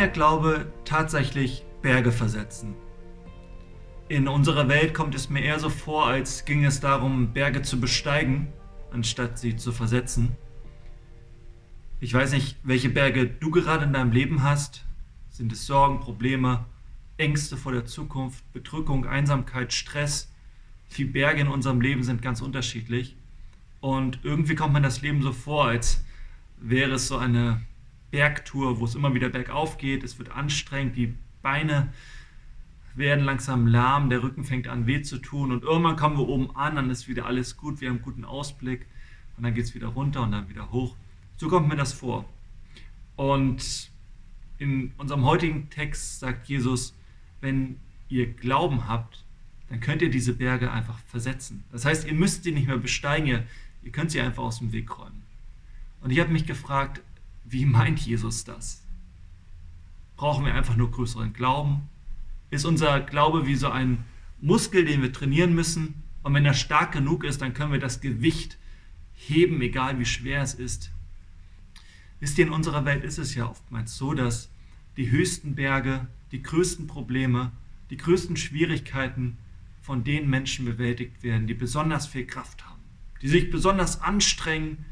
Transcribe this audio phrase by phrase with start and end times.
[0.00, 2.74] der Glaube tatsächlich Berge versetzen?
[4.08, 7.78] In unserer Welt kommt es mir eher so vor, als ging es darum, Berge zu
[7.78, 8.48] besteigen,
[8.90, 10.34] anstatt sie zu versetzen.
[12.00, 14.86] Ich weiß nicht, welche Berge du gerade in deinem Leben hast.
[15.28, 16.64] Sind es Sorgen, Probleme,
[17.18, 20.32] Ängste vor der Zukunft, Bedrückung, Einsamkeit, Stress?
[20.96, 23.16] Die Berge in unserem Leben sind ganz unterschiedlich.
[23.82, 26.02] Und irgendwie kommt man das Leben so vor, als
[26.58, 27.60] wäre es so eine
[28.10, 30.04] Bergtour, wo es immer wieder bergauf geht.
[30.04, 31.92] Es wird anstrengend, die Beine
[32.94, 36.54] werden langsam lahm, der Rücken fängt an weh zu tun und irgendwann kommen wir oben
[36.56, 38.86] an, dann ist wieder alles gut, wir haben einen guten Ausblick
[39.36, 40.96] und dann geht es wieder runter und dann wieder hoch.
[41.36, 42.28] So kommt mir das vor.
[43.16, 43.90] Und
[44.58, 46.94] in unserem heutigen Text sagt Jesus,
[47.40, 47.76] wenn
[48.08, 49.24] ihr Glauben habt,
[49.68, 51.64] dann könnt ihr diese Berge einfach versetzen.
[51.70, 53.26] Das heißt, ihr müsst sie nicht mehr besteigen,
[53.82, 55.22] ihr, könnt sie einfach aus dem Weg räumen.
[56.02, 57.00] Und ich habe mich gefragt,
[57.50, 58.82] wie meint Jesus das?
[60.16, 61.88] Brauchen wir einfach nur größeren Glauben?
[62.50, 64.04] Ist unser Glaube wie so ein
[64.40, 66.02] Muskel, den wir trainieren müssen?
[66.22, 68.58] Und wenn er stark genug ist, dann können wir das Gewicht
[69.12, 70.90] heben, egal wie schwer es ist.
[72.20, 74.50] Wisst ihr, in unserer Welt ist es ja oftmals so, dass
[74.96, 77.52] die höchsten Berge, die größten Probleme,
[77.88, 79.38] die größten Schwierigkeiten
[79.80, 82.80] von den Menschen bewältigt werden, die besonders viel Kraft haben,
[83.22, 84.84] die sich besonders anstrengen.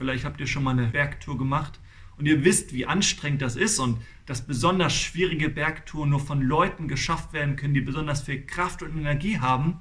[0.00, 1.78] Vielleicht habt ihr schon mal eine Bergtour gemacht
[2.16, 6.88] und ihr wisst, wie anstrengend das ist und dass besonders schwierige Bergtouren nur von Leuten
[6.88, 9.78] geschafft werden können, die besonders viel Kraft und Energie haben.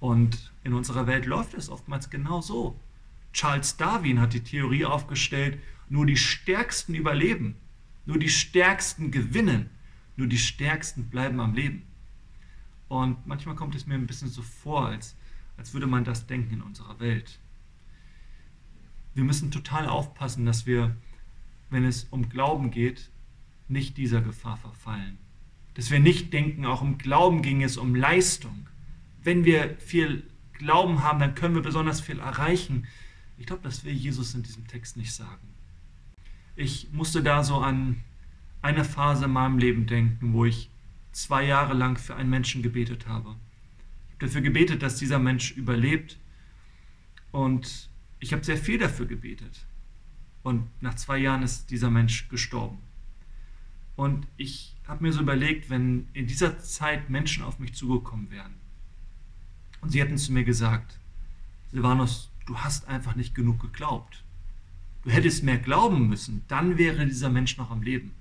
[0.00, 2.76] Und in unserer Welt läuft es oftmals genau so.
[3.32, 7.54] Charles Darwin hat die Theorie aufgestellt, nur die Stärksten überleben,
[8.04, 9.70] nur die Stärksten gewinnen,
[10.16, 11.84] nur die Stärksten bleiben am Leben.
[12.88, 15.14] Und manchmal kommt es mir ein bisschen so vor, als,
[15.56, 17.38] als würde man das denken in unserer Welt.
[19.14, 20.96] Wir müssen total aufpassen, dass wir,
[21.70, 23.10] wenn es um Glauben geht,
[23.68, 25.18] nicht dieser Gefahr verfallen.
[25.74, 28.68] Dass wir nicht denken, auch im Glauben ging es um Leistung.
[29.22, 32.86] Wenn wir viel Glauben haben, dann können wir besonders viel erreichen.
[33.38, 35.48] Ich glaube, das will Jesus in diesem Text nicht sagen.
[36.54, 38.02] Ich musste da so an
[38.60, 40.70] eine Phase in meinem Leben denken, wo ich
[41.12, 43.30] zwei Jahre lang für einen Menschen gebetet habe.
[44.08, 46.18] Ich habe dafür gebetet, dass dieser Mensch überlebt.
[47.32, 47.88] Und
[48.22, 49.66] ich habe sehr viel dafür gebetet.
[50.44, 52.78] Und nach zwei Jahren ist dieser Mensch gestorben.
[53.96, 58.54] Und ich habe mir so überlegt, wenn in dieser Zeit Menschen auf mich zugekommen wären
[59.80, 61.00] und sie hätten zu mir gesagt,
[61.72, 64.22] Silvanus, du hast einfach nicht genug geglaubt.
[65.02, 68.12] Du hättest mehr glauben müssen, dann wäre dieser Mensch noch am Leben.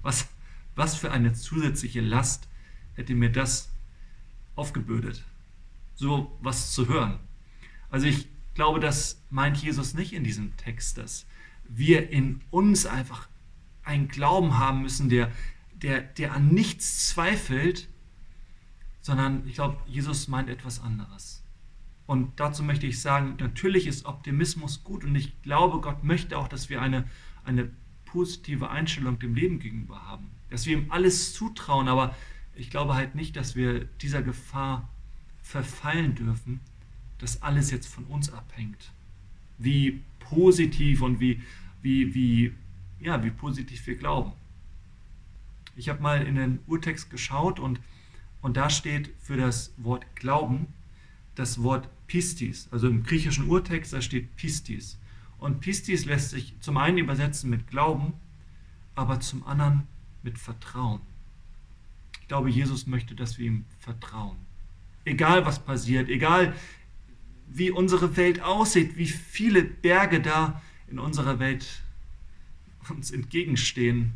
[0.00, 0.28] Was,
[0.76, 2.48] was für eine zusätzliche Last
[2.94, 3.70] hätte mir das
[4.56, 5.24] aufgebürdet,
[5.94, 7.20] so was zu hören.
[7.90, 11.26] Also ich glaube, das meint Jesus nicht in diesem Text, dass
[11.68, 13.28] wir in uns einfach
[13.82, 15.30] einen Glauben haben müssen, der,
[15.74, 17.88] der, der an nichts zweifelt,
[19.00, 21.42] sondern ich glaube, Jesus meint etwas anderes.
[22.06, 26.48] Und dazu möchte ich sagen, natürlich ist Optimismus gut und ich glaube, Gott möchte auch,
[26.48, 27.08] dass wir eine,
[27.44, 27.70] eine
[28.04, 30.30] positive Einstellung dem Leben gegenüber haben.
[30.50, 32.14] Dass wir ihm alles zutrauen, aber
[32.54, 34.88] ich glaube halt nicht, dass wir dieser Gefahr
[35.40, 36.60] verfallen dürfen,
[37.20, 38.92] dass alles jetzt von uns abhängt.
[39.58, 41.42] Wie positiv und wie,
[41.82, 42.52] wie, wie,
[42.98, 44.32] ja, wie positiv wir glauben.
[45.76, 47.80] Ich habe mal in den Urtext geschaut und,
[48.42, 50.66] und da steht für das Wort Glauben
[51.34, 52.68] das Wort Pistis.
[52.70, 54.98] Also im griechischen Urtext, da steht Pistis.
[55.38, 58.12] Und Pistis lässt sich zum einen übersetzen mit Glauben,
[58.94, 59.86] aber zum anderen
[60.22, 61.00] mit Vertrauen.
[62.20, 64.36] Ich glaube, Jesus möchte, dass wir ihm vertrauen.
[65.04, 66.54] Egal was passiert, egal
[67.52, 71.82] wie unsere Welt aussieht, wie viele Berge da in unserer Welt
[72.88, 74.12] uns entgegenstehen.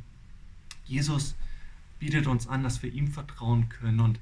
[0.85, 1.35] Jesus
[1.99, 4.21] bietet uns an, dass wir ihm vertrauen können und,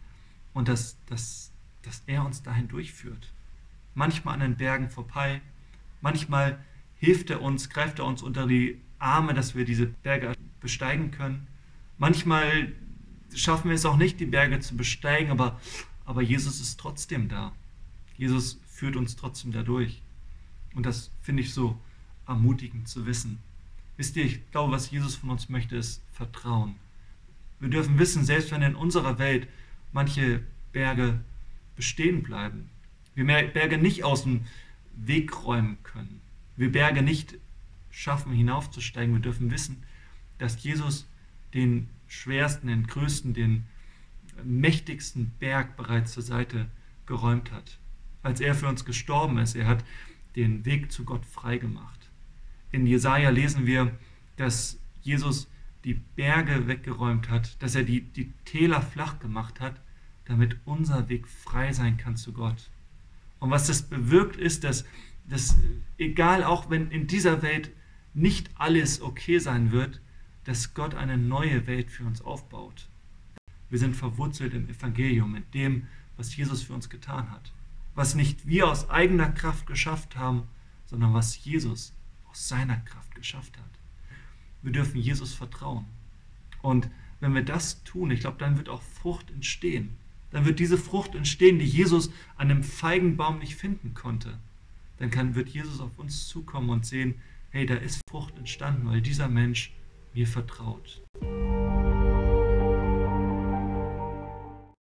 [0.55, 1.51] und dass, dass,
[1.83, 3.33] dass er uns dahin durchführt
[3.95, 5.41] manchmal an den Bergen vorbei,
[6.01, 6.59] manchmal
[6.99, 11.47] hilft er uns, greift er uns unter die Arme, dass wir diese Berge besteigen können.
[11.99, 12.73] Manchmal
[13.35, 15.61] schaffen wir es auch nicht, die Berge zu besteigen, aber,
[16.05, 17.53] aber Jesus ist trotzdem da.
[18.17, 20.03] Jesus führt uns trotzdem dadurch.
[20.75, 21.79] Und das finde ich so
[22.27, 23.39] ermutigend zu wissen.
[23.97, 26.77] Wisst ihr, ich glaube, was Jesus von uns möchte, ist Vertrauen.
[27.61, 29.49] Wir dürfen wissen, selbst wenn in unserer Welt
[29.93, 30.43] manche
[30.73, 31.21] Berge
[31.77, 32.71] bestehen bleiben,
[33.15, 34.47] wir Berge nicht aus dem
[34.95, 36.21] Weg räumen können.
[36.57, 37.39] Wir Berge nicht
[37.91, 39.15] schaffen, hinaufzusteigen.
[39.15, 39.83] Wir dürfen wissen,
[40.39, 41.07] dass Jesus
[41.55, 43.65] den schwersten, den größten, den
[44.43, 46.67] mächtigsten Berg bereits zur Seite
[47.07, 47.79] geräumt hat.
[48.23, 49.85] Als er für uns gestorben ist, er hat
[50.37, 52.11] den Weg zu Gott freigemacht.
[52.71, 53.93] In Jesaja lesen wir,
[54.37, 55.49] dass Jesus
[55.85, 59.81] die Berge weggeräumt hat, dass er die, die Täler flach gemacht hat,
[60.25, 62.71] damit unser Weg frei sein kann zu Gott.
[63.41, 64.85] Und was das bewirkt ist, dass,
[65.29, 65.57] dass
[65.99, 67.73] egal auch wenn in dieser Welt
[68.15, 70.01] nicht alles okay sein wird,
[70.45, 72.89] dass Gott eine neue Welt für uns aufbaut.
[73.69, 75.87] Wir sind verwurzelt im Evangelium, in dem,
[76.17, 77.53] was Jesus für uns getan hat.
[77.95, 80.45] Was nicht wir aus eigener Kraft geschafft haben,
[80.87, 81.95] sondern was Jesus
[82.31, 83.65] aus seiner Kraft geschafft hat.
[84.63, 85.85] Wir dürfen Jesus vertrauen.
[86.63, 86.89] Und
[87.21, 89.97] wenn wir das tun, ich glaube, dann wird auch Frucht entstehen.
[90.31, 94.39] Dann wird diese Frucht entstehen, die Jesus an einem Feigenbaum nicht finden konnte.
[94.99, 97.17] Dann kann, wird Jesus auf uns zukommen und sehen,
[97.51, 99.73] hey, da ist Frucht entstanden, weil dieser Mensch
[100.15, 101.03] mir vertraut.